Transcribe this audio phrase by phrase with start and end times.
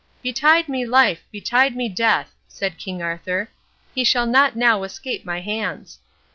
[0.23, 3.49] "Betide me life, betide me death," said King Arthur,
[3.93, 5.99] "he shall not now escape my hands."